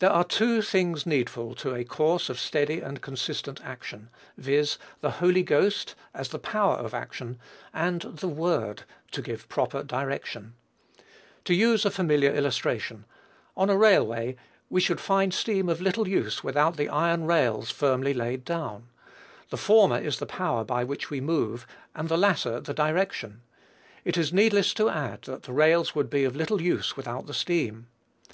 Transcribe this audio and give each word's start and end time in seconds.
There 0.00 0.10
are 0.12 0.22
two 0.22 0.60
things 0.60 1.06
needful 1.06 1.54
to 1.54 1.74
a 1.74 1.82
course 1.82 2.28
of 2.28 2.38
steady 2.38 2.80
and 2.80 3.00
consistent 3.00 3.58
action, 3.64 4.10
viz., 4.36 4.76
the 5.00 5.12
Holy 5.12 5.42
Ghost, 5.42 5.94
as 6.12 6.28
the 6.28 6.38
power 6.38 6.74
of 6.74 6.92
action, 6.92 7.38
and 7.72 8.02
the 8.02 8.28
word 8.28 8.82
to 9.12 9.22
give 9.22 9.48
proper 9.48 9.82
direction. 9.82 10.56
To 11.46 11.54
use 11.54 11.86
a 11.86 11.90
familiar 11.90 12.34
illustration: 12.34 13.06
on 13.56 13.70
a 13.70 13.78
railway, 13.78 14.36
we 14.68 14.82
should 14.82 15.00
find 15.00 15.32
steam 15.32 15.70
of 15.70 15.80
little 15.80 16.06
use 16.06 16.44
without 16.44 16.76
the 16.76 16.90
iron 16.90 17.24
rails 17.24 17.70
firmly 17.70 18.12
laid 18.12 18.44
down; 18.44 18.90
the 19.48 19.56
former 19.56 19.98
is 19.98 20.18
the 20.18 20.26
power 20.26 20.64
by 20.64 20.84
which 20.84 21.08
we 21.08 21.22
move; 21.22 21.66
and 21.94 22.10
the 22.10 22.18
latter, 22.18 22.60
the 22.60 22.74
direction. 22.74 23.40
It 24.04 24.18
is 24.18 24.34
needless 24.34 24.74
to 24.74 24.90
add 24.90 25.22
that 25.22 25.44
the 25.44 25.54
rails 25.54 25.94
would 25.94 26.10
be 26.10 26.24
of 26.24 26.36
little 26.36 26.60
use 26.60 26.94
without 26.94 27.26
the 27.26 27.32
steam. 27.32 27.86